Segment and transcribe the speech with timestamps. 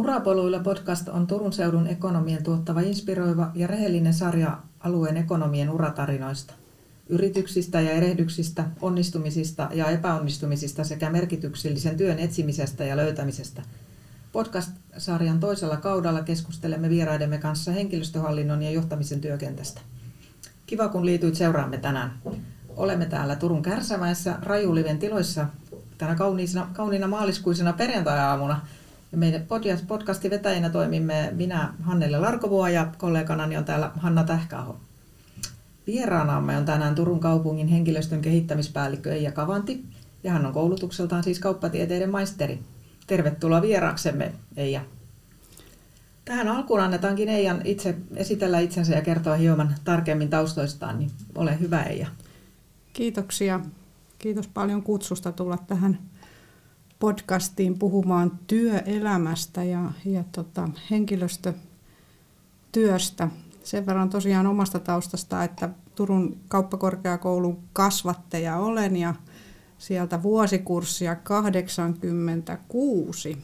[0.00, 6.54] Urapoluilla podcast on Turun seudun ekonomien tuottava inspiroiva ja rehellinen sarja alueen ekonomien uratarinoista.
[7.08, 13.62] Yrityksistä ja erehdyksistä, onnistumisista ja epäonnistumisista sekä merkityksellisen työn etsimisestä ja löytämisestä.
[14.32, 19.80] Podcast-sarjan toisella kaudella keskustelemme vieraidemme kanssa henkilöstöhallinnon ja johtamisen työkentästä.
[20.66, 22.12] Kiva kun liityit seuraamme tänään.
[22.76, 25.46] Olemme täällä Turun Kärsämäessä Rajuliven tiloissa
[25.98, 28.60] tänä kauniina, kauniina maaliskuisena perjantai-aamuna–
[29.12, 29.46] ja meidän
[29.86, 34.76] podcastin vetäjänä toimimme minä Hannelle Larkovuo ja kolleganani on täällä Hanna Tähkäaho.
[35.86, 39.84] Vieraanamme on tänään Turun kaupungin henkilöstön kehittämispäällikkö Eija Kavanti
[40.24, 42.60] ja hän on koulutukseltaan siis kauppatieteiden maisteri.
[43.06, 44.80] Tervetuloa vieraaksemme Eija.
[46.24, 51.82] Tähän alkuun annetaankin Eijan itse esitellä itsensä ja kertoa hieman tarkemmin taustoistaan, niin ole hyvä
[51.82, 52.06] Eija.
[52.92, 53.60] Kiitoksia.
[54.18, 55.98] Kiitos paljon kutsusta tulla tähän
[57.00, 63.28] podcastiin puhumaan työelämästä ja, ja tota, henkilöstötyöstä.
[63.62, 69.14] Sen verran tosiaan omasta taustasta, että Turun kauppakorkeakoulun kasvatteja olen ja
[69.78, 73.38] sieltä vuosikurssia 86.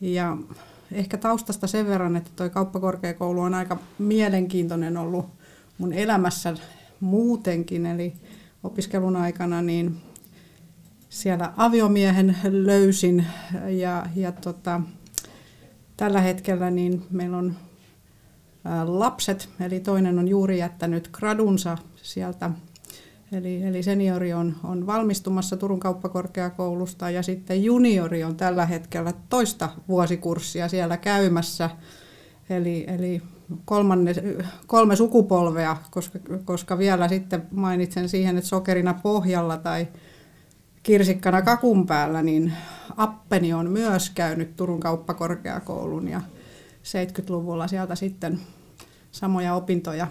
[0.00, 0.36] Ja
[0.92, 5.26] ehkä taustasta sen verran, että tuo kauppakorkeakoulu on aika mielenkiintoinen ollut
[5.78, 6.54] mun elämässä
[7.00, 8.12] muutenkin, eli
[8.62, 10.09] opiskelun aikana niin
[11.10, 13.26] siellä aviomiehen löysin.
[13.68, 14.80] Ja, ja tota,
[15.96, 17.56] tällä hetkellä niin meillä on
[18.84, 22.50] lapset, eli toinen on juuri jättänyt gradunsa sieltä,
[23.32, 29.68] eli, eli seniori on, on valmistumassa Turun kauppakorkeakoulusta ja sitten juniori on tällä hetkellä toista
[29.88, 31.70] vuosikurssia siellä käymässä,
[32.50, 33.22] eli, eli
[33.64, 34.14] kolmanne,
[34.66, 39.88] kolme sukupolvea, koska, koska vielä sitten mainitsen siihen, että sokerina pohjalla tai
[40.82, 42.52] kirsikkana kakun päällä, niin
[42.96, 46.20] appeni on myös käynyt Turun kauppakorkeakoulun ja
[46.82, 48.40] 70-luvulla sieltä sitten
[49.12, 50.06] samoja opintoja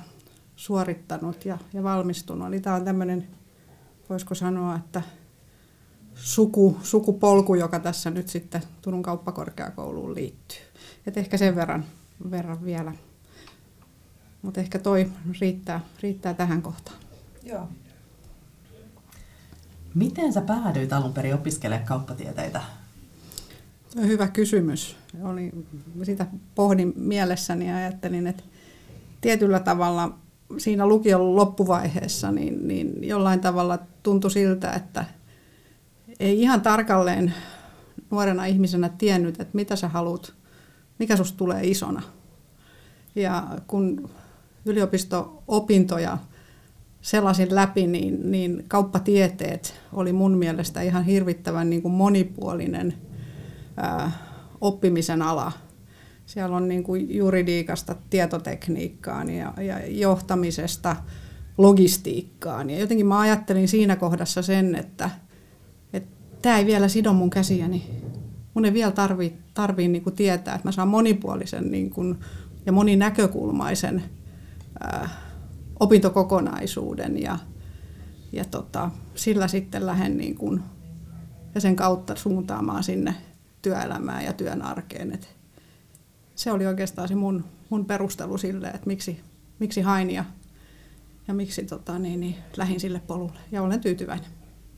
[0.56, 2.47] suorittanut ja, ja valmistunut.
[2.47, 3.28] Eli tämä on tämmöinen,
[4.09, 5.02] voisiko sanoa, että
[6.16, 10.58] suku, sukupolku, joka tässä nyt sitten Turun kauppakorkeakouluun liittyy.
[11.08, 11.85] Et ehkä sen verran,
[12.31, 12.94] verran vielä.
[14.41, 16.97] Mutta ehkä toi riittää, riittää tähän kohtaan.
[17.44, 17.68] Joo.
[19.99, 22.61] Miten sä päädyit alun perin opiskelemaan kauppatieteitä?
[23.97, 24.95] On hyvä kysymys.
[25.23, 25.51] Oli,
[26.03, 28.43] sitä pohdin mielessäni ja ajattelin, että
[29.21, 30.17] tietyllä tavalla
[30.57, 35.05] siinä lukion loppuvaiheessa niin, niin jollain tavalla tuntui siltä, että
[36.19, 37.33] ei ihan tarkalleen
[38.11, 40.33] nuorena ihmisenä tiennyt, että mitä sä haluat,
[40.99, 42.01] mikä susta tulee isona.
[43.16, 44.09] Ja kun
[44.66, 46.17] yliopisto-opintoja
[47.01, 52.93] selasin läpi, niin, niin kauppatieteet oli mun mielestä ihan hirvittävän niin kuin monipuolinen
[53.77, 54.11] ää,
[54.61, 55.51] oppimisen ala.
[56.25, 60.95] Siellä on niin kuin juridiikasta tietotekniikkaan ja, ja johtamisesta
[61.57, 62.69] logistiikkaan.
[62.69, 65.09] Ja jotenkin mä ajattelin siinä kohdassa sen, että
[66.41, 67.89] tämä ei vielä sido mun käsiäni.
[68.53, 72.17] Mun ei vielä tarvii, tarvii niin kuin tietää, että mä saan monipuolisen niin kuin,
[72.66, 74.03] ja moninäkökulmaisen
[74.79, 75.09] ää,
[75.79, 77.38] opintokokonaisuuden ja,
[78.31, 80.63] ja tota, sillä sitten lähden niin kuin,
[81.56, 83.16] ja sen kautta suuntaamaan sinne
[83.62, 85.12] työelämään ja työn arkeen.
[85.13, 85.35] Et
[86.35, 89.22] se oli oikeastaan se mun, mun perustelu sille, että miksi,
[89.59, 90.25] miksi hain ja,
[91.28, 93.40] ja miksi tota, niin, niin, lähin sille polulle.
[93.51, 94.29] Ja olen tyytyväinen.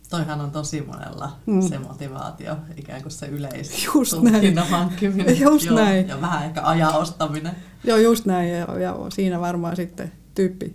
[0.10, 1.62] Toihan on tosi monella mm.
[1.62, 4.58] se motivaatio, ikään kuin se yleis just näin.
[4.58, 5.40] hankkiminen.
[5.42, 6.08] Just Joo, näin.
[6.08, 7.56] Ja vähän ehkä ajan ostaminen.
[7.84, 8.50] Joo, just näin.
[8.50, 10.74] Ja, ja siinä varmaan sitten tyyppi,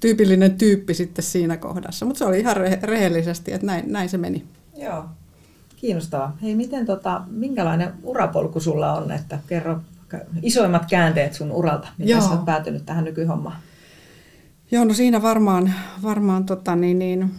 [0.00, 2.06] tyypillinen tyyppi sitten siinä kohdassa.
[2.06, 4.44] Mutta se oli ihan re- rehellisesti, että näin, näin se meni.
[4.76, 5.04] Joo,
[5.76, 6.36] kiinnostavaa.
[6.42, 9.80] Hei, miten tota, minkälainen urapolku sulla on, että kerro
[10.42, 12.20] isoimmat käänteet sun uralta, miten Joo.
[12.20, 13.56] sä oot päätynyt tähän nykyhommaan?
[14.70, 17.30] Joo, no siinä varmaan, varmaan tota, niin, niin,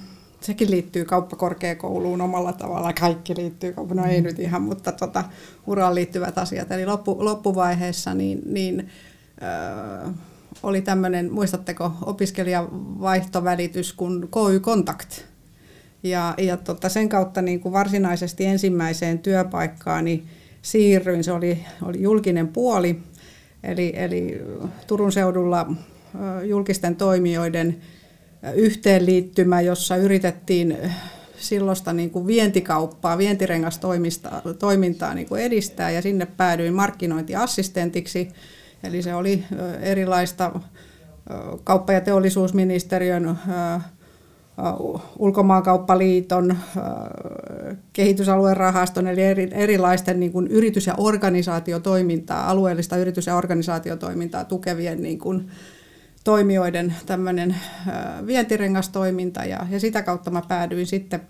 [0.42, 2.94] sekin liittyy kauppakorkeakouluun omalla tavalla.
[2.94, 4.28] Kaikki liittyy, no ei mm.
[4.28, 5.24] nyt ihan, mutta tota,
[5.68, 6.72] uraan liittyvät asiat.
[6.72, 8.90] Eli loppu, loppuvaiheessa niin, niin
[9.42, 10.12] öö,
[10.64, 15.22] oli tämmöinen, muistatteko, opiskelijavaihtovälitys kuin KY Kontakt.
[16.04, 20.28] Ja, ja tota, sen kautta niin kuin varsinaisesti ensimmäiseen työpaikkaan niin
[20.62, 23.00] siirryin, se oli, oli julkinen puoli,
[23.64, 24.42] eli, eli
[24.88, 25.74] Turun seudulla
[26.44, 27.78] julkisten toimijoiden
[28.56, 30.78] yhteenliittymä, jossa yritettiin
[31.38, 35.92] silloista niin kuin vientikauppaa, vientirengastoimintaa niin kuin edistää.
[35.92, 38.30] Ja sinne päädyin markkinointiassistentiksi–
[38.84, 39.44] Eli se oli
[39.82, 40.60] erilaista
[41.64, 43.40] kauppa- ja teollisuusministeriön
[45.20, 46.58] ulkomaankauppaliiton,
[47.94, 49.22] kehitysalueen rahaston, eli
[49.52, 55.50] erilaisten niin kuin yritys- ja organisaatiotoimintaa, alueellista yritys- ja organisaatiotoimintaa tukevien niin kuin,
[56.24, 57.56] toimijoiden tämmöinen
[58.26, 59.46] vientirengastoiminta.
[59.46, 61.22] Ja, ja sitä kautta mä päädyin sitten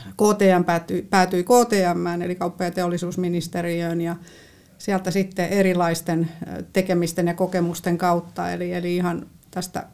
[0.00, 4.00] KTM päätyi, päätyi KTM, eli kauppa- ja teollisuusministeriöön.
[4.00, 4.16] Ja
[4.80, 6.28] sieltä sitten erilaisten
[6.72, 9.86] tekemisten ja kokemusten kautta, eli, eli ihan tästä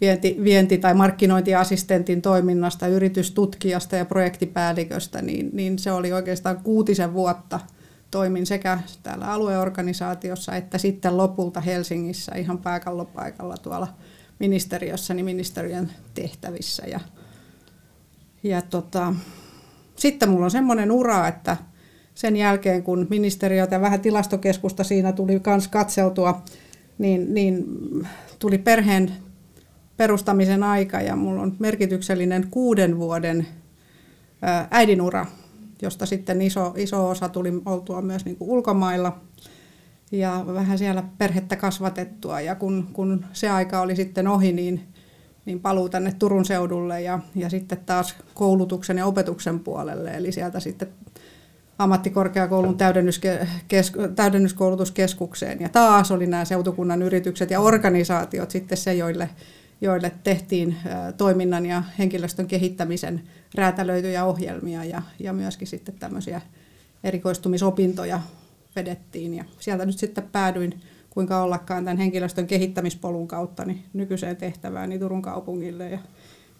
[0.00, 7.60] vienti, vienti- tai markkinointiassistentin toiminnasta, yritystutkijasta ja projektipäälliköstä, niin, niin se oli oikeastaan kuutisen vuotta
[8.10, 13.88] toimin sekä täällä alueorganisaatiossa että sitten lopulta Helsingissä ihan pääkallopaikalla tuolla
[14.38, 16.86] ministeriössä, niin ministeriön tehtävissä.
[16.86, 17.00] Ja,
[18.42, 19.14] ja tota,
[19.96, 21.56] sitten mulla on semmoinen ura, että
[22.18, 26.42] sen jälkeen kun ministeriötä ja vähän tilastokeskusta siinä tuli myös katseltua,
[26.98, 27.64] niin, niin
[28.38, 29.12] tuli perheen
[29.96, 33.46] perustamisen aika ja mulla on merkityksellinen kuuden vuoden
[34.70, 35.26] äidinura,
[35.82, 39.18] josta sitten iso, iso osa tuli oltua myös niin kuin ulkomailla
[40.12, 42.40] ja vähän siellä perhettä kasvatettua.
[42.40, 44.80] Ja kun, kun se aika oli sitten ohi, niin,
[45.44, 50.10] niin paluu tänne Turun seudulle ja, ja sitten taas koulutuksen ja opetuksen puolelle.
[50.10, 50.88] Eli sieltä sitten
[51.78, 52.76] ammattikorkeakoulun
[54.16, 55.60] täydennyskoulutuskeskukseen.
[55.60, 59.30] Ja taas oli nämä seutukunnan yritykset ja organisaatiot sitten se, joille,
[59.80, 60.76] joille tehtiin
[61.16, 63.22] toiminnan ja henkilöstön kehittämisen
[63.54, 66.40] räätälöityjä ohjelmia ja, ja myöskin sitten tämmöisiä
[67.04, 68.20] erikoistumisopintoja
[68.76, 69.34] vedettiin.
[69.34, 70.80] Ja sieltä nyt sitten päädyin
[71.10, 75.90] kuinka ollakaan tämän henkilöstön kehittämispolun kautta niin nykyiseen tehtävään niin Turun kaupungille.
[75.90, 75.98] Ja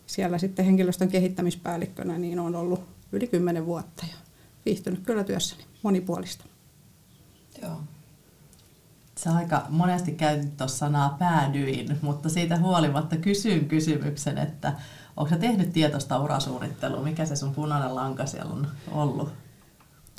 [0.07, 2.81] siellä sitten henkilöstön kehittämispäällikkönä niin on ollut
[3.13, 4.28] yli kymmenen vuotta ja
[4.69, 6.45] viihtynyt kyllä työssäni monipuolista.
[7.63, 7.81] Joo.
[9.19, 14.73] Sä aika monesti käytit tuossa sanaa päädyin, mutta siitä huolimatta kysyn kysymyksen, että
[15.17, 17.03] onko sä tehnyt tietoista urasuunnittelua?
[17.03, 19.33] Mikä se sun punainen lanka siellä on ollut?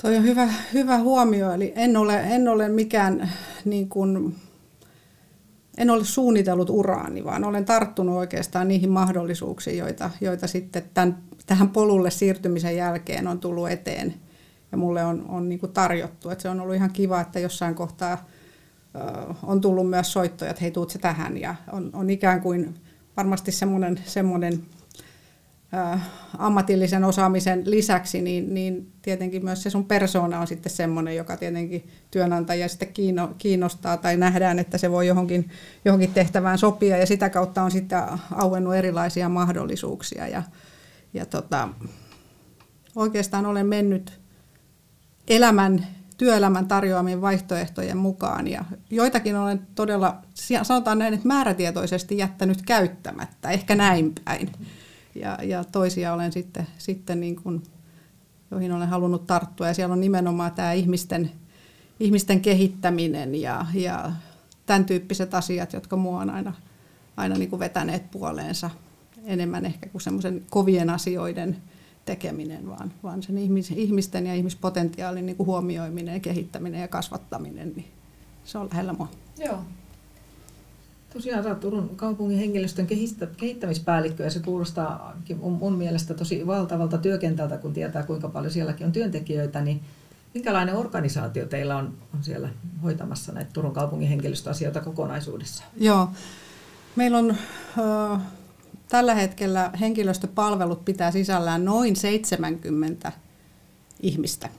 [0.01, 3.31] Toi on hyvä, hyvä huomio, eli en ole, en ole mikään
[3.65, 4.35] niin kuin,
[5.77, 11.69] en ole suunnitellut uraani, vaan olen tarttunut oikeastaan niihin mahdollisuuksiin, joita, joita sitten tämän, tähän
[11.69, 14.15] polulle siirtymisen jälkeen on tullut eteen
[14.71, 16.29] ja mulle on, on niin kuin tarjottu.
[16.29, 18.25] Et se on ollut ihan kiva, että jossain kohtaa
[19.43, 21.37] on tullut myös soittoja, että hei tuut se tähän.
[21.37, 22.75] Ja on, on ikään kuin
[23.17, 24.61] varmasti semmoinen, semmoinen
[26.37, 31.87] ammatillisen osaamisen lisäksi, niin, niin tietenkin myös se sun persoona on sitten semmoinen, joka tietenkin
[32.11, 32.93] työnantaja sitten
[33.37, 35.49] kiinnostaa tai nähdään, että se voi johonkin,
[35.85, 36.97] johonkin tehtävään sopia.
[36.97, 38.01] Ja sitä kautta on sitten
[38.31, 40.27] auennut erilaisia mahdollisuuksia.
[40.27, 40.43] Ja,
[41.13, 41.69] ja tota,
[42.95, 44.19] oikeastaan olen mennyt
[45.29, 45.87] elämän
[46.19, 48.47] työelämän tarjoamien vaihtoehtojen mukaan.
[48.47, 50.17] Ja joitakin olen todella,
[50.63, 54.51] sanotaan näin, että määrätietoisesti jättänyt käyttämättä, ehkä näin päin.
[55.15, 57.63] Ja, ja toisia olen sitten, sitten niin kuin,
[58.51, 59.67] joihin olen halunnut tarttua.
[59.67, 61.31] Ja siellä on nimenomaan tämä ihmisten,
[61.99, 64.11] ihmisten kehittäminen ja, ja
[64.65, 66.53] tämän tyyppiset asiat, jotka mua on aina,
[67.17, 68.69] aina niin kuin vetäneet puoleensa
[69.25, 71.57] enemmän ehkä kuin semmoisen kovien asioiden
[72.09, 77.85] tekeminen, vaan, vaan sen ihmis, ihmisten ja ihmispotentiaalin niin kuin huomioiminen, kehittäminen ja kasvattaminen, niin
[78.43, 79.07] se on lähellä mua.
[79.37, 79.59] Joo.
[81.13, 82.87] Tosiaan sä Turun kaupungin henkilöstön
[83.37, 88.91] kehittämispäällikkö ja se kuulostaa mun, mielestä tosi valtavalta työkentältä, kun tietää kuinka paljon sielläkin on
[88.91, 89.81] työntekijöitä, niin
[90.33, 92.49] minkälainen organisaatio teillä on, on siellä
[92.83, 95.63] hoitamassa näitä Turun kaupungin henkilöstöasioita kokonaisuudessa?
[95.77, 96.09] Joo,
[96.95, 98.21] meillä on äh,
[98.89, 103.11] Tällä hetkellä henkilöstöpalvelut pitää sisällään noin 70
[103.99, 104.49] ihmistä,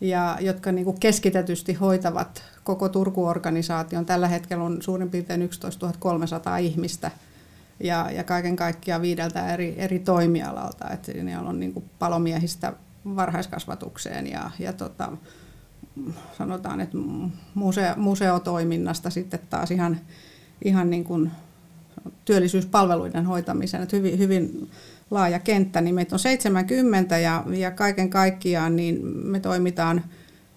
[0.00, 4.06] ja jotka niin kuin keskitetysti hoitavat koko Turku-organisaation.
[4.06, 7.10] Tällä hetkellä on suurin piirtein 11 300 ihmistä
[7.80, 10.90] ja, ja kaiken kaikkiaan viideltä eri, eri toimialalta.
[10.90, 12.72] Et ne on niin kuin palomiehistä
[13.16, 15.12] varhaiskasvatukseen ja, ja tota,
[16.38, 16.98] sanotaan, että
[17.54, 20.00] museo, museotoiminnasta sitten taas ihan,
[20.64, 21.30] ihan niin kuin
[22.24, 23.82] työllisyyspalveluiden hoitamiseen.
[23.82, 24.70] Että hyvin, hyvin
[25.10, 30.04] laaja kenttä, niin meitä on 70 ja, ja kaiken kaikkiaan niin me toimitaan,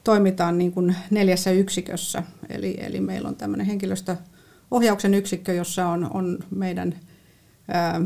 [0.03, 2.23] toimitaan niin kuin neljässä yksikössä.
[2.49, 6.95] Eli, eli meillä on tämmöinen henkilöstöohjauksen yksikkö, jossa on, on meidän
[7.67, 8.01] ää,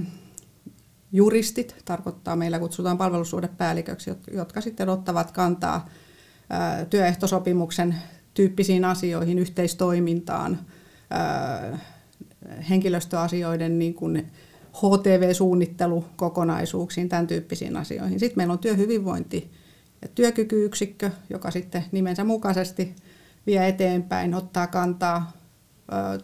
[1.11, 5.89] juristit, tarkoittaa meillä kutsutaan palvelussuhdepäälliköksi, jotka sitten ottavat kantaa
[6.49, 7.95] ää, työehtosopimuksen
[8.33, 10.59] tyyppisiin asioihin, yhteistoimintaan,
[11.09, 11.79] ää,
[12.69, 14.27] henkilöstöasioiden niin kuin
[14.73, 18.19] HTV-suunnittelukokonaisuuksiin, tämän tyyppisiin asioihin.
[18.19, 19.51] Sitten meillä on työhyvinvointi
[20.01, 22.95] ja työkykyyksikkö, joka sitten nimensä mukaisesti
[23.45, 25.31] vie eteenpäin, ottaa kantaa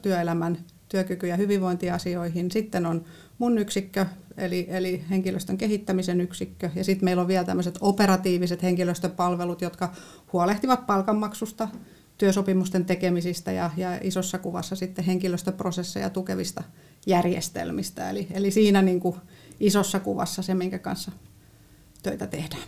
[0.01, 0.57] työelämän
[0.89, 2.51] työkyky- ja hyvinvointiasioihin.
[2.51, 3.05] Sitten on
[3.37, 4.05] mun yksikkö,
[4.37, 6.69] eli, eli henkilöstön kehittämisen yksikkö.
[6.75, 9.93] Ja sitten meillä on vielä tämmöiset operatiiviset henkilöstöpalvelut, jotka
[10.33, 11.67] huolehtivat palkanmaksusta,
[12.17, 16.63] työsopimusten tekemisistä ja, ja isossa kuvassa sitten henkilöstöprosesseja tukevista
[17.05, 18.09] järjestelmistä.
[18.09, 19.15] Eli, eli siinä niin kuin
[19.59, 21.11] isossa kuvassa se, minkä kanssa
[22.03, 22.63] töitä tehdään.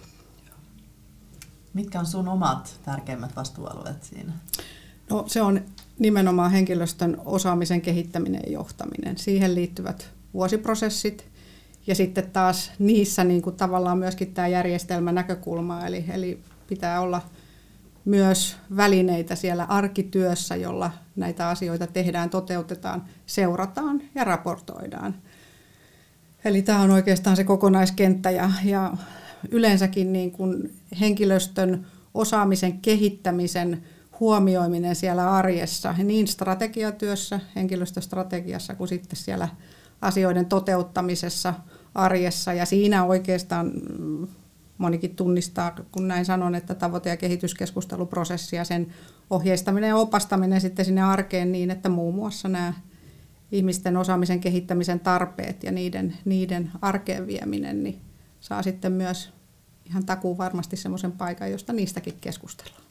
[1.74, 4.34] Mitkä on sun omat tärkeimmät vastuualueet siinä?
[5.10, 5.62] No, se on
[6.00, 9.18] nimenomaan henkilöstön osaamisen kehittäminen ja johtaminen.
[9.18, 11.28] Siihen liittyvät vuosiprosessit
[11.88, 17.22] ja sitten taas niissä niin kuin tavallaan myöskin tämä järjestelmä näkökulma, eli, eli pitää olla
[18.06, 25.16] myös välineitä siellä arkityössä, jolla näitä asioita tehdään, toteutetaan, seurataan ja raportoidaan.
[26.46, 28.94] Eli tämä on oikeastaan se kokonaiskenttä ja, ja
[29.52, 33.84] yleensäkin niin kuin henkilöstön osaamisen kehittämisen
[34.20, 39.50] huomioiminen siellä arjessa, niin strategiatyössä, henkilöstöstrategiassa kuin sitten siellä
[40.02, 41.54] asioiden toteuttamisessa
[41.96, 42.54] arjessa.
[42.54, 43.72] Ja siinä oikeastaan
[44.80, 48.88] monikin tunnistaa, kun näin sanon, että tavoite- ja kehityskeskusteluprosessi ja sen
[49.30, 52.74] ohjeistaminen ja opastaminen sitten sinne arkeen niin, että muun muassa nämä
[53.52, 58.02] ihmisten osaamisen kehittämisen tarpeet ja niiden, niiden arkeen vieminen, niin
[58.40, 59.34] saa sitten myös
[59.86, 62.84] ihan takuu varmasti semmoisen paikan, josta niistäkin keskustellaan.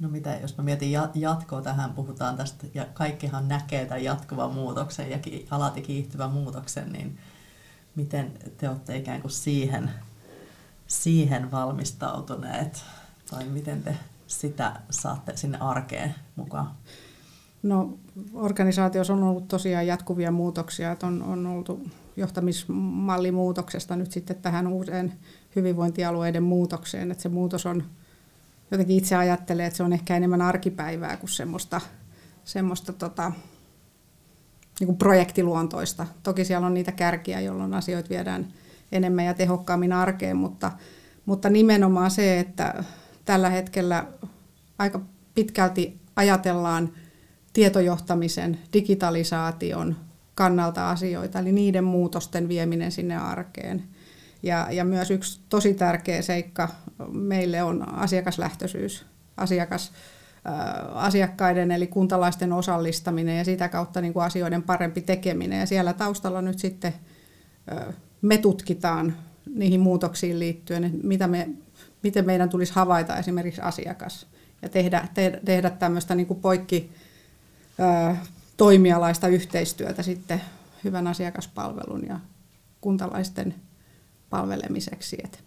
[0.00, 5.10] No mitä, jos mä mietin jatkoa tähän, puhutaan tästä, ja kaikkihan näkee tämän jatkuvan muutoksen
[5.10, 5.18] ja
[5.50, 7.18] alati kiihtyvän muutoksen, niin
[7.94, 9.90] miten te olette ikään kuin siihen,
[11.02, 12.84] siihen valmistautuneet,
[13.30, 13.96] tai miten te
[14.26, 16.70] sitä saatte sinne arkeen mukaan?
[17.62, 17.98] No
[18.34, 21.80] organisaatiossa on ollut tosiaan jatkuvia muutoksia, että on, on oltu
[22.16, 25.12] johtamismallimuutoksesta nyt sitten tähän uuseen
[25.56, 27.84] hyvinvointialueiden muutokseen, että se muutos on
[28.70, 31.80] jotenkin itse ajattelee, että se on ehkä enemmän arkipäivää kuin semmoista,
[32.44, 33.32] semmoista tota,
[34.80, 36.06] niin kuin projektiluontoista.
[36.22, 38.48] Toki siellä on niitä kärkiä, jolloin asioita viedään
[38.94, 40.72] enemmän ja tehokkaammin arkeen, mutta,
[41.26, 42.84] mutta nimenomaan se, että
[43.24, 44.06] tällä hetkellä
[44.78, 45.00] aika
[45.34, 46.92] pitkälti ajatellaan
[47.52, 49.96] tietojohtamisen, digitalisaation
[50.34, 53.84] kannalta asioita, eli niiden muutosten vieminen sinne arkeen.
[54.42, 56.68] Ja, ja myös yksi tosi tärkeä seikka
[57.12, 59.92] meille on asiakaslähtöisyys, asiakas,
[60.94, 65.60] asiakkaiden eli kuntalaisten osallistaminen ja sitä kautta niin kuin asioiden parempi tekeminen.
[65.60, 66.94] Ja siellä taustalla nyt sitten
[68.24, 69.16] me tutkitaan
[69.54, 71.48] niihin muutoksiin liittyen, että mitä me,
[72.02, 74.26] miten meidän tulisi havaita esimerkiksi asiakas
[74.62, 76.90] ja tehdä, te, tehdä tämmöistä niin kuin poikki
[78.56, 80.40] toimialaista yhteistyötä sitten
[80.84, 82.20] hyvän asiakaspalvelun ja
[82.80, 83.54] kuntalaisten
[84.30, 85.18] palvelemiseksi.
[85.24, 85.44] Et,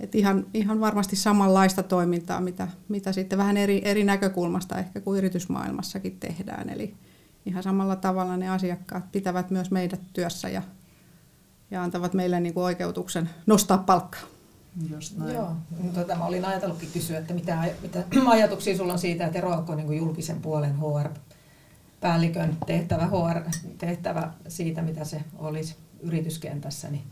[0.00, 5.18] et ihan, ihan varmasti samanlaista toimintaa, mitä, mitä sitten vähän eri, eri näkökulmasta ehkä kuin
[5.18, 6.68] yritysmaailmassakin tehdään.
[6.68, 6.94] Eli
[7.46, 10.62] ihan samalla tavalla ne asiakkaat pitävät myös meidät työssä ja,
[11.74, 14.22] ja antavat meille niin kuin oikeutuksen nostaa palkkaa.
[14.90, 15.34] Just näin.
[15.34, 15.52] Joo,
[15.94, 19.86] tota, mä olin ajatellutkin kysyä, että mitä, mitä ajatuksia sulla on siitä, että eroako niin
[19.86, 27.02] kuin julkisen puolen HR-päällikön tehtävä, HR-tehtävä siitä, mitä se olisi yrityskentässä, niin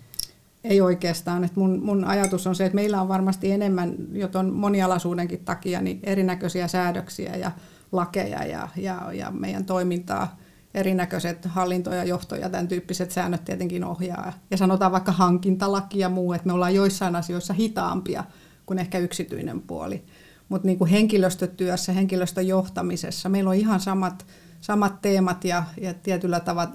[0.64, 1.45] ei oikeastaan.
[1.45, 5.81] että mun, mun ajatus on se, että meillä on varmasti enemmän, jo tuon monialaisuudenkin takia,
[5.81, 7.50] niin erinäköisiä säädöksiä ja
[7.92, 10.37] lakeja ja, ja, ja meidän toimintaa
[10.74, 14.32] erinäköiset hallinto- ja johto- ja tämän tyyppiset säännöt tietenkin ohjaa.
[14.50, 18.24] Ja sanotaan vaikka hankintalaki ja muu, että me ollaan joissain asioissa hitaampia
[18.66, 20.04] kuin ehkä yksityinen puoli.
[20.48, 24.26] Mutta niin henkilöstötyössä, henkilöstöjohtamisessa, meillä on ihan samat,
[24.60, 26.72] samat teemat ja, ja tietyllä tavalla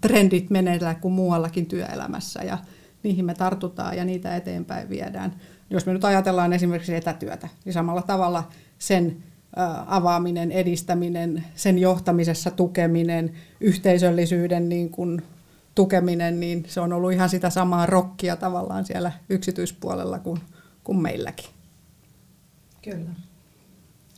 [0.00, 2.42] trendit meneillään kuin muuallakin työelämässä.
[2.42, 2.58] Ja,
[3.02, 5.34] niihin me tartutaan ja niitä eteenpäin viedään.
[5.70, 8.48] Jos me nyt ajatellaan esimerkiksi etätyötä, niin samalla tavalla
[8.78, 9.22] sen
[9.86, 15.22] avaaminen, edistäminen, sen johtamisessa tukeminen, yhteisöllisyyden niin kuin
[15.74, 20.40] tukeminen, niin se on ollut ihan sitä samaa rokkia tavallaan siellä yksityispuolella kuin,
[20.84, 21.46] kuin meilläkin.
[22.82, 23.10] Kyllä.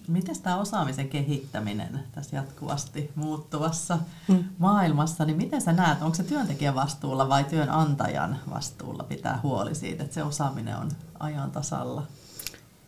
[0.08, 4.44] Miten tämä osaamisen kehittäminen tässä jatkuvasti muuttuvassa hmm.
[4.58, 10.02] maailmassa, niin miten sä näet, onko se työntekijän vastuulla vai työnantajan vastuulla pitää huoli siitä,
[10.02, 10.90] että se osaaminen on
[11.20, 12.02] ajan tasalla?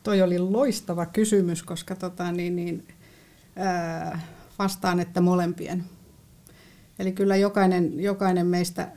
[0.09, 2.89] Toi oli loistava kysymys, koska tota, niin, niin,
[3.57, 4.21] ää,
[4.59, 5.85] vastaan, että molempien.
[6.99, 8.89] Eli kyllä jokainen, jokainen meistä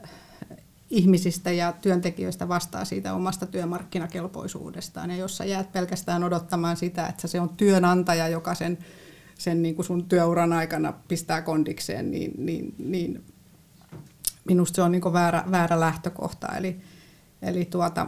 [0.89, 5.09] ihmisistä ja työntekijöistä vastaa siitä omasta työmarkkinakelpoisuudestaan.
[5.09, 8.77] Ja jos sä jäät pelkästään odottamaan sitä, että se on työnantaja, joka sen,
[9.37, 13.23] sen niin kuin sun työuran aikana pistää kondikseen, niin, niin, niin
[14.45, 16.47] minusta se on niin kuin väärä, väärä lähtökohta.
[16.57, 16.81] Eli,
[17.41, 18.07] eli tuota,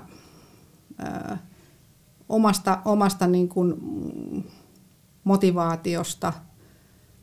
[0.97, 1.37] ää,
[2.29, 3.73] omasta, omasta niin kuin
[5.23, 6.33] motivaatiosta,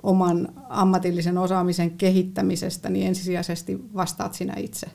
[0.02, 4.86] oman ammatillisen osaamisen kehittämisestä, niin ensisijaisesti vastaat sinä itse.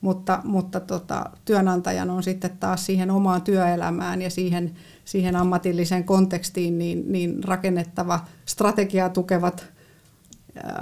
[0.00, 6.78] Mutta, mutta tota, työnantajan on sitten taas siihen omaan työelämään ja siihen, siihen ammatilliseen kontekstiin
[6.78, 9.66] niin, niin rakennettava strategiaa tukevat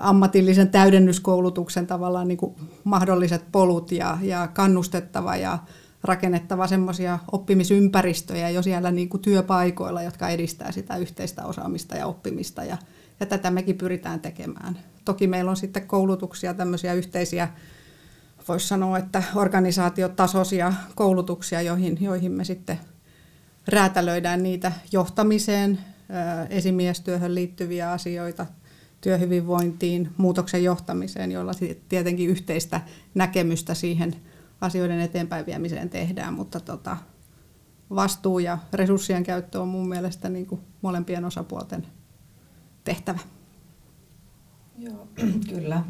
[0.00, 5.58] ammatillisen täydennyskoulutuksen tavallaan niin kuin mahdolliset polut ja, ja kannustettava ja
[6.02, 12.64] rakennettava semmoisia oppimisympäristöjä jo siellä niin kuin työpaikoilla, jotka edistää sitä yhteistä osaamista ja oppimista
[12.64, 12.76] ja,
[13.20, 14.78] ja tätä mekin pyritään tekemään.
[15.04, 17.48] Toki meillä on sitten koulutuksia, tämmöisiä yhteisiä,
[18.48, 22.80] voisi sanoa, että organisaatiotasoisia koulutuksia, joihin, joihin me sitten
[23.68, 25.78] räätälöidään niitä johtamiseen,
[26.50, 28.46] esimiestyöhön liittyviä asioita,
[29.00, 31.52] työhyvinvointiin, muutoksen johtamiseen, jolla
[31.88, 32.80] tietenkin yhteistä
[33.14, 34.16] näkemystä siihen
[34.60, 36.96] asioiden eteenpäin viemiseen tehdään, mutta tota,
[37.90, 41.86] vastuu ja resurssien käyttö on mun mielestä niin kuin molempien osapuolten
[42.84, 43.18] tehtävä.
[44.78, 45.08] Joo,
[45.54, 45.82] kyllä.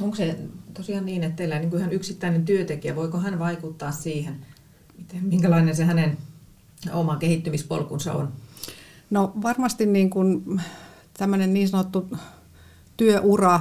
[0.00, 0.38] Onko se
[0.74, 4.46] tosiaan niin, että teillä niin kuin ihan yksittäinen työntekijä, voiko hän vaikuttaa siihen,
[4.98, 6.18] miten, minkälainen se hänen
[6.92, 8.32] oma kehittymispolkunsa on?
[9.10, 10.60] No varmasti niin kuin
[11.18, 12.08] tämmöinen niin sanottu
[12.96, 13.60] työura,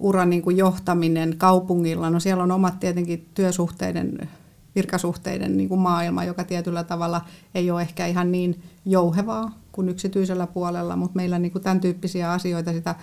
[0.00, 4.28] ura niin kuin johtaminen kaupungilla, no siellä on omat tietenkin työsuhteiden,
[4.74, 7.20] virkasuhteiden niin kuin maailma, joka tietyllä tavalla
[7.54, 12.32] ei ole ehkä ihan niin jouhevaa kuin yksityisellä puolella, mutta meillä niin kuin tämän tyyppisiä
[12.32, 12.94] asioita, sitä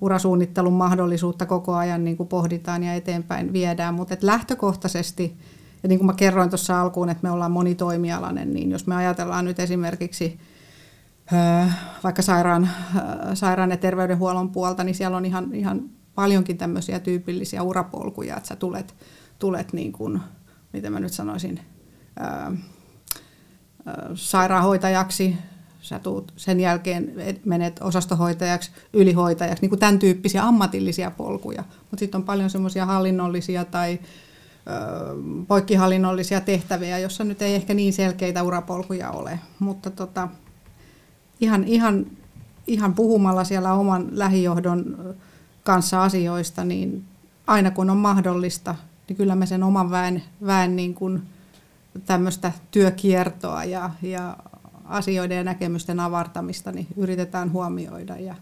[0.00, 5.36] urasuunnittelun mahdollisuutta koko ajan niin kuin pohditaan ja eteenpäin viedään, mutta lähtökohtaisesti,
[5.82, 9.44] ja niin kuin mä kerroin tuossa alkuun, että me ollaan monitoimialainen, niin jos me ajatellaan
[9.44, 10.38] nyt esimerkiksi
[12.04, 12.68] vaikka sairaan,
[13.34, 15.82] sairaan ja terveydenhuollon puolta, niin siellä on ihan, ihan
[16.14, 18.94] paljonkin tämmöisiä tyypillisiä urapolkuja, että sä tulet,
[19.38, 20.20] tulet niin kuin,
[20.72, 21.60] miten mä nyt sanoisin,
[22.16, 22.52] ää,
[24.14, 25.36] sairaanhoitajaksi,
[25.82, 27.12] sä tuut sen jälkeen
[27.44, 31.64] menet osastohoitajaksi, ylihoitajaksi, niin kuin tämän tyyppisiä ammatillisia polkuja.
[31.90, 34.74] Mutta sitten on paljon semmoisia hallinnollisia tai ö,
[35.48, 39.38] poikkihallinnollisia tehtäviä, jossa nyt ei ehkä niin selkeitä urapolkuja ole.
[39.58, 40.28] Mutta tota,
[41.40, 42.06] ihan, ihan,
[42.66, 45.14] ihan puhumalla siellä oman lähijohdon
[45.64, 47.04] kanssa asioista, niin
[47.46, 48.74] aina kun on mahdollista,
[49.08, 51.22] niin kyllä me sen oman väen, väen niin kuin
[52.06, 54.36] tämmöistä työkiertoa ja, ja
[54.84, 58.34] asioiden ja näkemysten avartamista niin yritetään huomioida ja,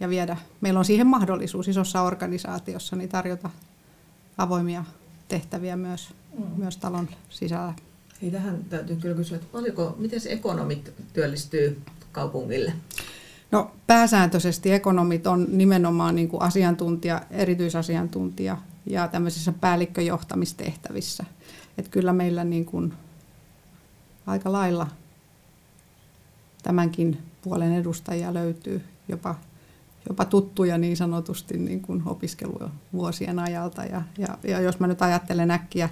[0.00, 0.36] ja viedä.
[0.60, 3.50] Meillä on siihen mahdollisuus isossa organisaatiossa niin tarjota
[4.38, 4.84] avoimia
[5.28, 6.44] tehtäviä myös, mm.
[6.56, 7.74] myös talon sisällä.
[8.22, 12.72] Hei, tähän täytyy kyllä kysyä, että paljonko, miten ekonomit työllistyy kaupungille?
[13.54, 21.24] No pääsääntöisesti ekonomit on nimenomaan niin kuin asiantuntija, erityisasiantuntija ja tämmöisissä päällikköjohtamistehtävissä.
[21.78, 22.92] Että kyllä meillä niin kuin
[24.26, 24.86] aika lailla
[26.62, 29.34] tämänkin puolen edustajia löytyy jopa,
[30.08, 33.84] jopa tuttuja niin sanotusti niin kuin opiskeluvuosien ajalta.
[33.84, 35.88] Ja, ja, ja jos mä nyt ajattelen äkkiä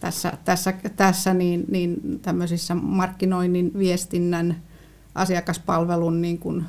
[0.00, 4.56] tässä, tässä, tässä niin, niin tämmöisissä markkinoinnin, viestinnän,
[5.14, 6.64] asiakaspalvelun niin kuin,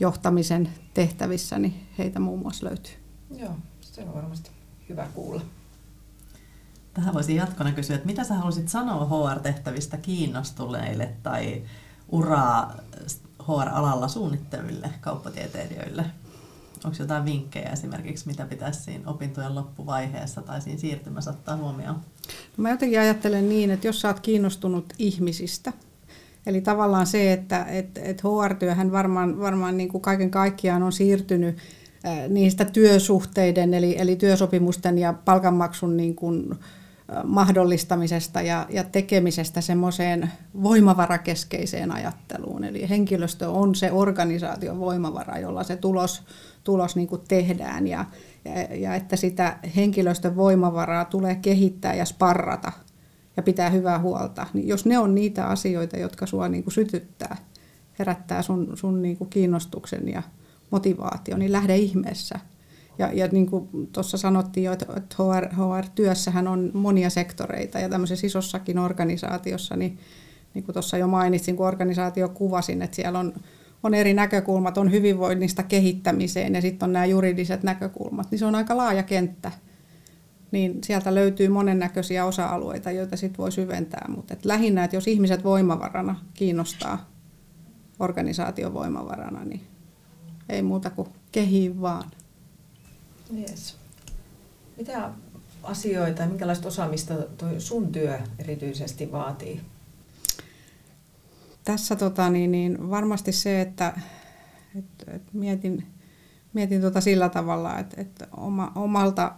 [0.00, 2.92] johtamisen tehtävissä, niin heitä muun muassa löytyy.
[3.36, 4.50] Joo, se on varmasti
[4.88, 5.40] hyvä kuulla.
[6.94, 11.62] Tähän voisin jatkona kysyä, että mitä sä haluaisit sanoa HR-tehtävistä kiinnostuneille tai
[12.08, 12.74] uraa
[13.42, 16.04] HR-alalla suunnitteleville kauppatieteilijöille?
[16.84, 21.96] Onko jotain vinkkejä esimerkiksi, mitä pitäisi siinä opintojen loppuvaiheessa tai siinä siirtymässä ottaa huomioon?
[22.56, 25.72] No mä jotenkin ajattelen niin, että jos sä oot kiinnostunut ihmisistä,
[26.48, 31.56] eli tavallaan se, että et, et HR-työhän varmaan, varmaan niin kuin kaiken kaikkiaan on siirtynyt
[32.28, 36.58] niistä työsuhteiden, eli, eli työsopimusten ja palkanmaksun niin kuin,
[37.24, 40.32] mahdollistamisesta ja, ja tekemisestä semmoiseen
[40.62, 42.64] voimavarakeskeiseen ajatteluun.
[42.64, 46.22] Eli henkilöstö on se organisaation voimavara, jolla se tulos,
[46.64, 48.04] tulos niin kuin tehdään ja,
[48.44, 52.72] ja, ja että sitä henkilöstön voimavaraa tulee kehittää ja sparrata
[53.38, 54.46] ja pitää hyvää huolta.
[54.54, 57.36] Niin jos ne on niitä asioita, jotka sua niin kuin sytyttää,
[57.98, 60.22] herättää sun, sun niin kuin kiinnostuksen ja
[60.70, 62.40] motivaatio, niin lähde ihmeessä–
[62.98, 68.26] ja, ja niin kuin tuossa sanottiin jo, että HR, HR-työssähän on monia sektoreita ja tämmöisessä
[68.26, 69.98] isossakin organisaatiossa, niin,
[70.54, 73.32] niin kuin tuossa jo mainitsin, kun organisaatio kuvasin, että siellä on,
[73.82, 78.54] on eri näkökulmat, on hyvinvoinnista kehittämiseen ja sitten on nämä juridiset näkökulmat, niin se on
[78.54, 79.52] aika laaja kenttä.
[80.50, 85.44] Niin sieltä löytyy monennäköisiä osa-alueita, joita sitten voi syventää, mutta et lähinnä, että jos ihmiset
[85.44, 87.10] voimavarana kiinnostaa
[87.98, 89.66] organisaation voimavarana, niin
[90.48, 92.10] ei muuta kuin kehiin vaan.
[93.38, 93.76] Yes.
[94.76, 95.10] Mitä
[95.62, 99.60] asioita ja minkälaista osaamista toi sun työ erityisesti vaatii?
[101.64, 104.00] Tässä tota, niin, niin varmasti se, että,
[104.78, 104.84] et,
[105.14, 105.86] et mietin,
[106.52, 109.34] mietin tuota sillä tavalla, että, että oma, omalta,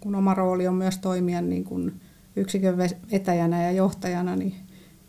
[0.00, 2.00] kun oma rooli on myös toimia niin kuin
[2.36, 2.78] yksikön
[3.12, 4.54] vetäjänä ja johtajana, niin,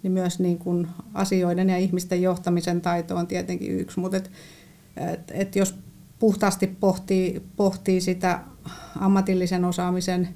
[0.04, 4.32] niin myös niin kuin asioiden ja ihmisten johtamisen taito on tietenkin yksi, mutta et,
[4.97, 5.75] et, et jos
[6.19, 8.39] puhtaasti pohtii, pohtii sitä
[8.99, 10.30] ammatillisen osaamisen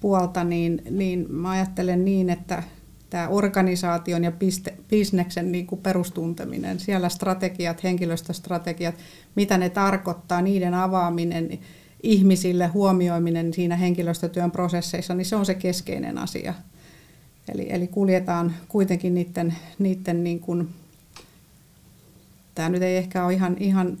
[0.00, 2.62] puolta, niin, niin mä ajattelen niin, että
[3.10, 8.94] tämä organisaation ja piste, bisneksen niin kuin perustunteminen, siellä strategiat, henkilöstöstrategiat,
[9.34, 11.58] mitä ne tarkoittaa, niiden avaaminen
[12.04, 16.54] ihmisille, huomioiminen siinä henkilöstötyön prosesseissa, niin se on se keskeinen asia.
[17.54, 20.68] Eli, eli kuljetaan kuitenkin niiden, niiden niin kuin,
[22.54, 23.98] tämä nyt ei ehkä ole ihan, ihan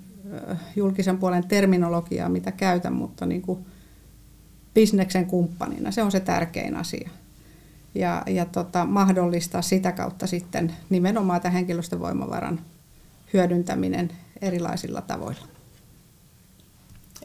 [0.76, 3.66] julkisen puolen terminologiaa, mitä käytän, mutta niin kuin
[4.74, 7.10] bisneksen kumppanina, se on se tärkein asia
[7.94, 12.60] ja, ja tota, mahdollistaa sitä kautta sitten nimenomaan tämän henkilöstövoimavaran
[13.32, 15.53] hyödyntäminen erilaisilla tavoilla.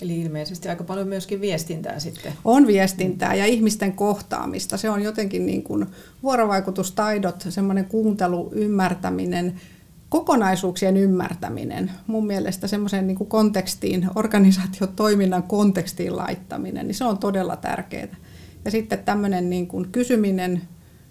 [0.01, 2.33] Eli ilmeisesti aika paljon myöskin viestintää sitten.
[2.45, 4.77] On viestintää ja ihmisten kohtaamista.
[4.77, 5.85] Se on jotenkin niin kuin
[6.23, 9.61] vuorovaikutustaidot, semmoinen kuuntelu, ymmärtäminen,
[10.09, 11.91] kokonaisuuksien ymmärtäminen.
[12.07, 18.15] Mun mielestä semmoisen niin kuin kontekstiin, organisaatiotoiminnan kontekstiin laittaminen, niin se on todella tärkeää.
[18.65, 20.61] Ja sitten tämmöinen niin kuin kysyminen,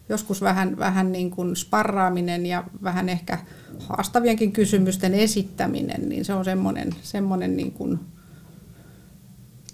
[0.09, 3.39] joskus vähän, vähän niin kuin sparraaminen ja vähän ehkä
[3.79, 7.99] haastavienkin kysymysten esittäminen, niin se on semmoinen, semmoinen niin kuin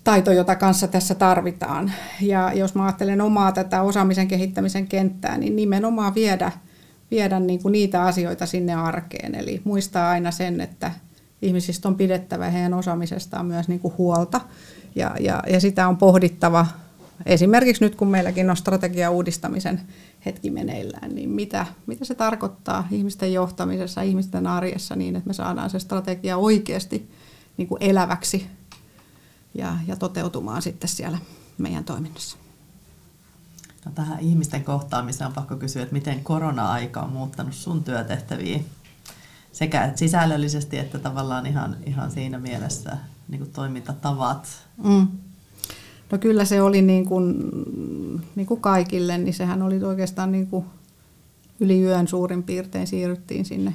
[0.05, 1.93] taito, jota kanssa tässä tarvitaan.
[2.21, 6.53] Ja jos mä ajattelen omaa tätä osaamisen kehittämisen kenttää, niin nimenomaan viedä,
[7.11, 9.35] viedä niin kuin niitä asioita sinne arkeen.
[9.35, 10.91] Eli muistaa aina sen, että
[11.43, 14.41] ihmisistä on pidettävä heidän osaamisestaan myös niin kuin huolta.
[14.95, 16.67] Ja, ja, ja sitä on pohdittava
[17.27, 19.81] esimerkiksi nyt kun meilläkin on strategia uudistamisen
[20.27, 25.71] hetki meneillään, niin mitä, mitä se tarkoittaa ihmisten johtamisessa, ihmisten arjessa niin, että me saadaan
[25.71, 27.11] se strategia oikeasti
[27.57, 28.47] niin kuin eläväksi
[29.55, 31.19] ja, ja toteutumaan sitten siellä
[31.59, 32.37] meidän toiminnassa.
[33.85, 38.61] No tähän ihmisten kohtaamiseen on pakko kysyä, että miten korona-aika on muuttanut sun työtehtäviä
[39.55, 42.97] sekä sisällöllisesti että tavallaan ihan, ihan siinä mielessä
[43.29, 44.49] niin kuin toimintatavat.
[44.85, 45.09] Mm.
[46.13, 47.35] No kyllä se oli niin kuin,
[48.35, 50.65] niin kuin kaikille, niin sehän oli oikeastaan niin kuin
[51.61, 53.75] yli yön suurin piirtein siirryttiin sinne,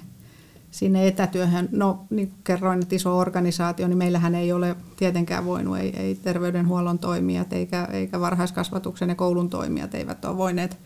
[0.72, 1.70] sinne etätyöhön.
[1.72, 6.16] No niin kuin kerroin, että iso organisaatio, niin meillähän ei ole tietenkään voinut, ei, ei
[6.16, 10.78] terveydenhuollon toimijat eikä, eikä varhaiskasvatuksen ja koulun toimijat eivät ole voineet,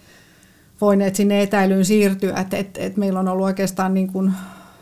[0.82, 2.38] voineet sinne etäilyyn siirtyä.
[2.38, 4.32] Et, et, et meillä on ollut oikeastaan niin kuin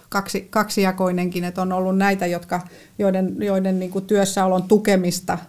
[0.09, 2.61] kaksi, kaksijakoinenkin, että on ollut näitä, jotka,
[2.99, 5.37] joiden, joiden niin kuin työssäolon tukemista–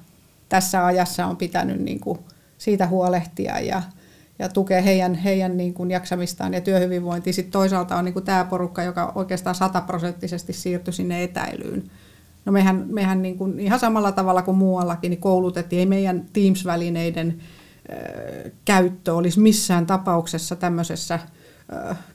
[0.52, 2.18] tässä ajassa on pitänyt niin kuin
[2.58, 3.82] siitä huolehtia ja,
[4.38, 7.32] ja tukea heidän, heidän niin kuin jaksamistaan ja työhyvinvointia.
[7.32, 11.90] Sitten toisaalta on niin kuin tämä porukka, joka oikeastaan sataprosenttisesti siirtyi sinne etäilyyn.
[12.44, 17.38] No mehän, mehän niin kuin ihan samalla tavalla kuin muuallakin niin koulutettiin, ei meidän Teams-välineiden
[18.64, 21.18] käyttö olisi missään tapauksessa tämmöisessä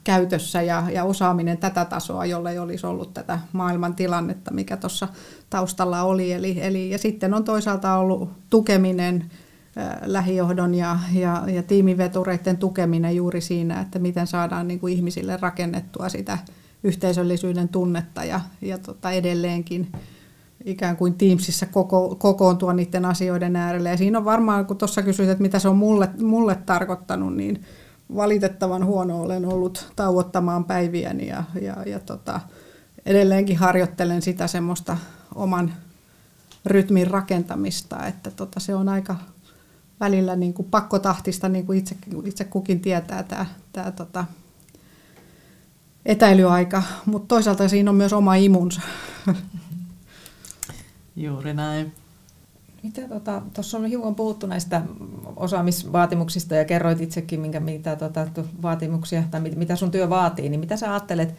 [0.04, 5.08] käytössä ja, ja osaaminen tätä tasoa, jolle ei olisi ollut tätä maailman tilannetta, mikä tuossa
[5.50, 6.32] taustalla oli.
[6.32, 9.30] Eli, eli, ja sitten on toisaalta ollut tukeminen,
[10.04, 16.08] lähijohdon ja, ja, ja tiimivetureiden tukeminen juuri siinä, että miten saadaan niin kuin ihmisille rakennettua
[16.08, 16.38] sitä
[16.84, 19.92] yhteisöllisyyden tunnetta ja, ja tota edelleenkin
[20.64, 23.88] ikään kuin Teamsissa koko, kokoontua niiden asioiden äärelle.
[23.88, 27.62] Ja siinä on varmaan, kun tuossa kysyit, että mitä se on mulle, mulle tarkoittanut, niin
[28.16, 32.40] valitettavan huono olen ollut tauottamaan päiviäni ja, ja, ja tota,
[33.06, 34.96] edelleenkin harjoittelen sitä semmoista
[35.34, 35.74] oman
[36.66, 39.16] rytmin rakentamista, että tota, se on aika
[40.00, 44.24] välillä niin kuin pakkotahtista, niin kuin itse, itse kukin tietää tämä, tämä tota,
[46.06, 48.80] etäilyaika, mutta toisaalta siinä on myös oma imunsa.
[51.16, 51.92] Juuri näin.
[52.82, 54.82] Mitä tuota, tuossa on hiukan puhuttu näistä
[55.36, 58.26] osaamisvaatimuksista ja kerroit itsekin, minkä, mitä tuota,
[58.62, 61.34] vaatimuksia tai mit, mitä sun työ vaatii, niin mitä sä ajattelet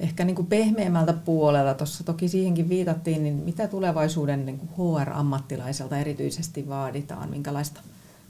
[0.00, 5.98] ehkä niin kuin pehmeämmältä puolelta, tuossa toki siihenkin viitattiin, niin mitä tulevaisuuden niin kuin HR-ammattilaiselta
[5.98, 7.80] erityisesti vaaditaan, minkälaista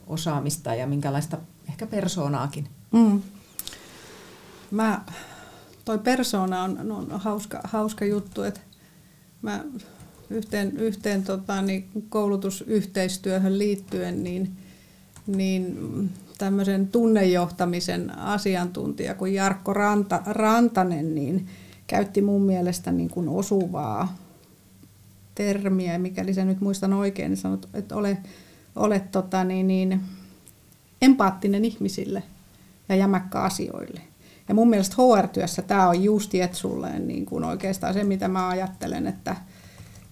[0.06, 2.68] osaamista ja minkälaista ehkä persoonaakin?
[2.92, 3.22] Mm.
[4.70, 5.04] Mä,
[5.85, 8.61] toi persoona on, on hauska, hauska juttu, että
[9.42, 9.64] mä
[10.30, 14.56] yhteen, yhteen tota, niin koulutusyhteistyöhön liittyen, niin,
[15.26, 15.78] niin
[16.40, 21.46] tämmöisen tunnejohtamisen asiantuntija kuin Jarkko Ranta, Rantanen, niin
[21.87, 24.16] käytti mun mielestä niin kuin osuvaa
[25.35, 28.18] termiä, mikäli se nyt muistan oikein, niin sanot, että ole,
[28.76, 30.00] ole tota, niin, niin,
[31.03, 32.22] empaattinen ihmisille
[32.88, 34.00] ja jämäkkä asioille.
[34.48, 39.07] Ja mun mielestä HR-työssä tämä on just Jetsulleen niin kuin oikeastaan se, mitä mä ajattelen,
[39.07, 39.37] että,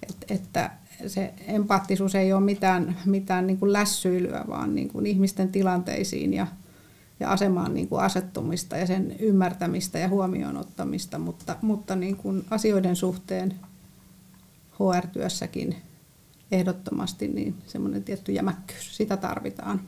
[0.03, 0.71] että, että
[1.07, 6.47] se empaattisuus ei ole mitään, mitään niin kuin lässyilyä, vaan niin kuin ihmisten tilanteisiin ja,
[7.21, 12.45] ja asemaan niin kuin asettumista ja sen ymmärtämistä ja huomioon ottamista, mutta, mutta niin kuin
[12.51, 13.55] asioiden suhteen
[14.73, 15.77] HR-työssäkin
[16.53, 19.81] ehdottomasti niin semmoinen tietty jämäkkyys, sitä tarvitaan.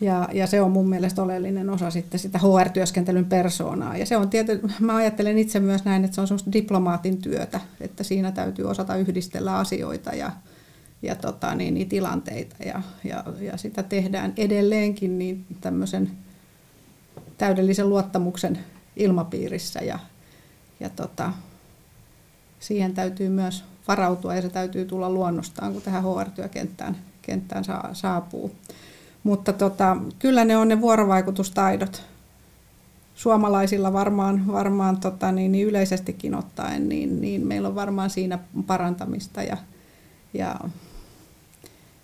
[0.00, 3.96] Ja, ja se on mun mielestä oleellinen osa sitten sitä HR-työskentelyn persoonaa.
[3.96, 7.60] Ja se on tiety, mä ajattelen itse myös näin, että se on semmoista diplomaatin työtä,
[7.80, 10.30] että siinä täytyy osata yhdistellä asioita ja,
[11.02, 12.56] ja tota, niin, niin tilanteita.
[12.64, 16.10] Ja, ja, ja sitä tehdään edelleenkin niin tämmöisen
[17.38, 18.58] täydellisen luottamuksen
[18.96, 19.80] ilmapiirissä.
[19.80, 19.98] Ja,
[20.80, 21.32] ja tota,
[22.60, 28.54] siihen täytyy myös varautua ja se täytyy tulla luonnostaan, kun tähän HR-työkenttään kenttään saapuu.
[29.26, 32.02] Mutta tota, kyllä ne on ne vuorovaikutustaidot.
[33.14, 39.42] Suomalaisilla varmaan, varmaan tota, niin, niin yleisestikin ottaen, niin, niin meillä on varmaan siinä parantamista.
[39.42, 39.56] Ja,
[40.34, 40.60] ja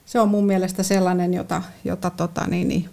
[0.07, 2.89] se on mun mielestä sellainen, jota, jota tota, niin, niin,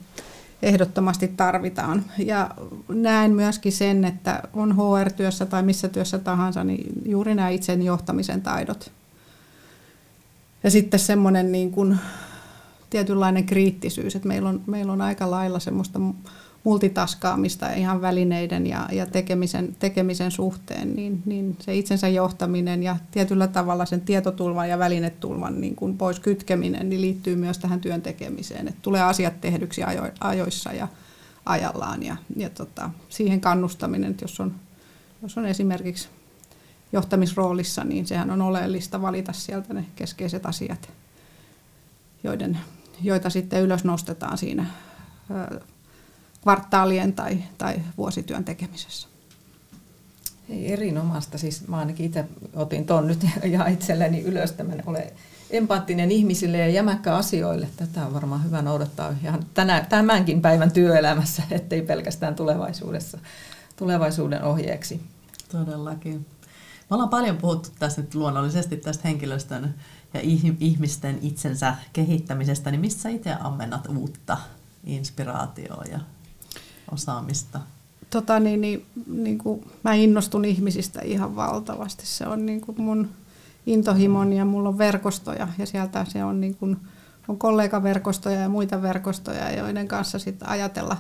[0.62, 2.06] ehdottomasti tarvitaan.
[2.18, 2.50] Ja
[2.88, 8.42] näen myöskin sen, että on HR-työssä tai missä työssä tahansa, niin juuri nämä itsen johtamisen
[8.42, 8.92] taidot.
[10.64, 12.00] Ja sitten semmoinen niin kuin
[12.90, 16.00] tietynlainen kriittisyys, että meillä on, meillä on aika lailla semmoista
[16.64, 23.48] multitaskaamista ihan välineiden ja, ja tekemisen, tekemisen suhteen, niin, niin se itsensä johtaminen ja tietyllä
[23.48, 28.68] tavalla sen tietotulvan ja välinetulvan niin kuin pois kytkeminen niin liittyy myös tähän työn tekemiseen,
[28.68, 30.88] että tulee asiat tehdyksi ajo, ajoissa ja
[31.46, 34.56] ajallaan ja, ja tota, siihen kannustaminen, että jos on,
[35.22, 36.08] jos on esimerkiksi
[36.94, 40.90] johtamisroolissa, niin sehän on oleellista valita sieltä ne keskeiset asiat,
[42.24, 42.60] joiden
[43.02, 44.66] joita sitten ylös nostetaan siinä
[46.42, 49.08] kvartaalien tai, tai vuosityön tekemisessä.
[50.50, 51.38] Hei, erinomaista.
[51.38, 55.14] Siis mä ainakin itse otin tuon nyt ja itselleni ylös tämän ole
[55.50, 57.68] empaattinen ihmisille ja jämäkkä asioille.
[57.78, 63.18] Tätä on varmaan hyvä noudattaa ihan tänä, tämänkin päivän työelämässä, ettei pelkästään tulevaisuudessa,
[63.76, 65.02] tulevaisuuden ohjeeksi.
[65.52, 66.26] Todellakin.
[66.90, 69.76] Me ollaan paljon puhuttu tässä nyt luonnollisesti tästä henkilöstön
[70.14, 70.20] ja
[70.60, 74.38] ihmisten itsensä kehittämisestä, niin missä itse ammennat uutta
[74.84, 76.00] inspiraatioa ja
[76.92, 77.60] osaamista?
[78.10, 82.06] Tota, niin, niin, niin kuin mä innostun ihmisistä ihan valtavasti.
[82.06, 83.10] Se on niin kuin mun
[83.66, 86.78] intohimon ja mulla on verkostoja ja sieltä se on, niin kuin,
[87.28, 90.98] on kollegaverkostoja ja muita verkostoja, joiden kanssa sitten ajatella,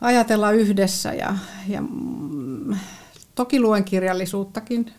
[0.00, 1.14] ajatella yhdessä.
[1.14, 1.34] Ja,
[1.68, 2.76] ja, mm,
[3.34, 4.92] toki luen kirjallisuuttakin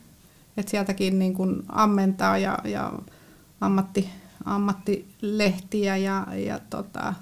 [0.58, 2.94] että sieltäkin niin kuin ammentaa ja, ja
[3.62, 4.10] ammatti,
[4.46, 7.14] ammattilehtiä ja, ja tota,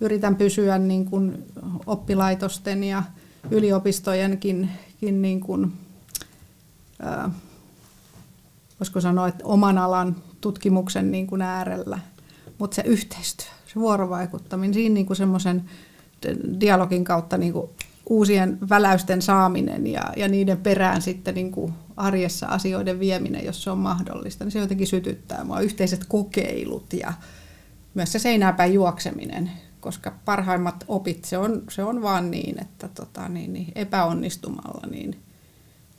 [0.00, 1.44] yritän pysyä niin kuin
[1.86, 3.02] oppilaitosten ja
[3.50, 5.72] yliopistojenkin niin kuin,
[7.02, 7.30] ää,
[8.80, 11.98] voisiko sanoa, että oman alan tutkimuksen niin kuin äärellä.
[12.58, 15.70] Mutta se yhteistyö, se vuorovaikuttaminen, siinä niin kuin semmoisen
[16.60, 17.70] dialogin kautta niin kuin
[18.12, 23.70] uusien väläysten saaminen ja, ja niiden perään sitten niin kuin arjessa asioiden vieminen, jos se
[23.70, 25.60] on mahdollista, niin se jotenkin sytyttää mua.
[25.60, 27.12] Yhteiset kokeilut ja
[27.94, 33.28] myös se seinääpäin juokseminen, koska parhaimmat opit, se on, se on vaan niin, että tota,
[33.28, 35.22] niin, niin epäonnistumalla niin,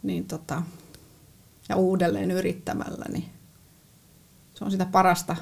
[0.04, 0.64] niin tota,
[1.70, 3.26] ja uudelleen yrittämällä, niin
[4.54, 5.36] se on sitä parasta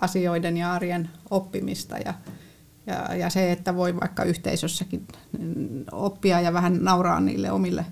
[0.00, 2.14] asioiden ja arjen oppimista ja
[2.86, 5.06] ja, ja se, että voi vaikka yhteisössäkin
[5.92, 7.86] oppia ja vähän nauraa niille omille,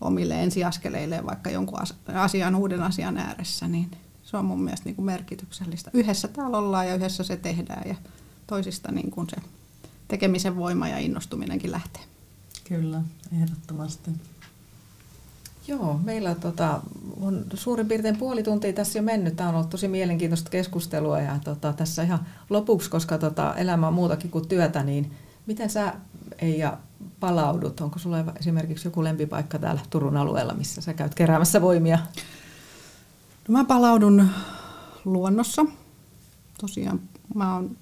[0.00, 1.78] omille ensiaskeleille vaikka jonkun
[2.14, 3.90] asian, uuden asian ääressä, niin
[4.22, 5.90] se on mun mielestä niin kuin merkityksellistä.
[5.94, 7.94] Yhdessä täällä ollaan ja yhdessä se tehdään ja
[8.46, 9.36] toisista niin kuin se
[10.08, 12.02] tekemisen voima ja innostuminenkin lähtee.
[12.68, 13.02] Kyllä,
[13.42, 14.10] ehdottomasti.
[15.68, 16.80] Joo, meillä tota,
[17.20, 19.36] on suurin piirtein puoli tuntia tässä jo mennyt.
[19.36, 23.94] Tämä on ollut tosi mielenkiintoista keskustelua ja tota, tässä ihan lopuksi, koska tota, elämä on
[23.94, 25.10] muutakin kuin työtä, niin
[25.46, 25.94] miten sä
[26.38, 26.78] Eija
[27.20, 27.80] palaudut?
[27.80, 31.98] Onko sulla esimerkiksi joku lempipaikka täällä Turun alueella, missä sä käyt keräämässä voimia?
[33.48, 34.28] No mä palaudun
[35.04, 35.64] luonnossa.
[36.60, 37.00] Tosiaan
[37.34, 37.76] mä oon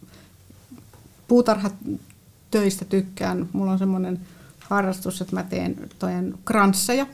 [1.28, 3.48] puutarhatöistä tykkään.
[3.52, 4.20] Mulla on semmoinen
[4.58, 7.06] harrastus, että mä teen tojen kransseja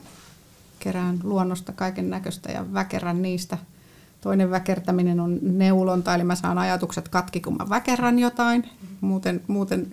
[0.83, 3.57] kerään luonnosta kaiken näköistä ja väkerän niistä.
[4.21, 8.69] Toinen väkertäminen on neulonta, eli mä saan ajatukset katki, kun mä väkerän jotain.
[9.01, 9.87] Muuten, muuten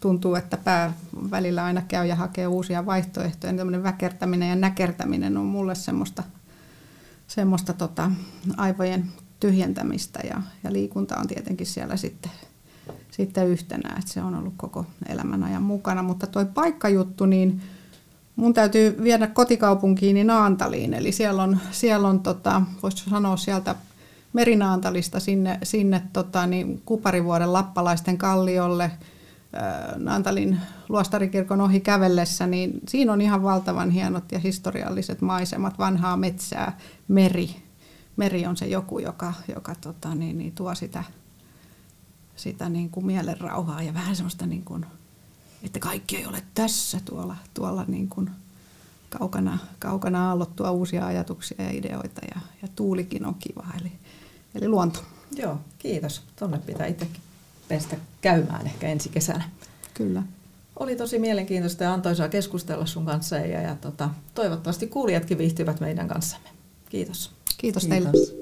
[0.00, 0.92] tuntuu, että pää
[1.30, 3.54] välillä aina käy ja hakee uusia vaihtoehtoja.
[3.54, 6.22] Tämmöinen väkertäminen ja näkertäminen on mulle semmoista,
[7.26, 8.10] semmoista tota,
[8.56, 12.30] aivojen tyhjentämistä ja, ja liikunta on tietenkin siellä sitten
[13.10, 16.02] sitten yhtenä, että se on ollut koko elämän ajan mukana.
[16.02, 17.60] Mutta toi paikkajuttu, niin
[18.42, 23.74] mun täytyy viedä kotikaupunkiini Naantaliin, eli siellä on, siellä on tota, voisi sanoa sieltä
[24.32, 28.90] Merinaantalista sinne, sinne tota, niin Kuparivuoden lappalaisten kalliolle
[29.96, 36.78] Naantalin luostarikirkon ohi kävellessä, niin siinä on ihan valtavan hienot ja historialliset maisemat, vanhaa metsää,
[37.08, 37.56] meri.
[38.16, 41.04] Meri on se joku, joka, joka tota, niin, niin, tuo sitä,
[42.36, 44.86] sitä niin kuin mielen rauhaa ja vähän semmoista, niin kuin,
[45.62, 48.30] että kaikki ei ole tässä tuolla, tuolla niin kuin
[49.18, 53.92] kaukana, kaukana aallottua uusia ajatuksia ja ideoita ja, ja tuulikin on kiva, eli,
[54.54, 55.00] eli luonto.
[55.36, 56.22] Joo, kiitos.
[56.38, 57.20] Tuonne pitää itsekin
[57.68, 59.50] päästä käymään ehkä ensi kesänä.
[59.94, 60.22] Kyllä.
[60.76, 66.08] Oli tosi mielenkiintoista ja antoisaa keskustella sun kanssa ja, ja tota, toivottavasti kuulijatkin viihtyvät meidän
[66.08, 66.48] kanssamme.
[66.88, 67.30] Kiitos.
[67.58, 68.12] Kiitos, Kiitos.
[68.12, 68.41] teille.